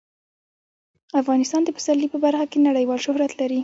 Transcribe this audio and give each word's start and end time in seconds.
افغانستان 1.21 1.61
د 1.65 1.69
پسرلی 1.75 2.07
په 2.11 2.17
برخه 2.25 2.45
کې 2.51 2.65
نړیوال 2.67 2.99
شهرت 3.05 3.31
لري. 3.41 3.59